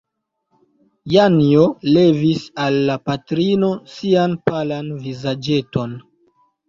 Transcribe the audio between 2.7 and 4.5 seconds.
la patrino sian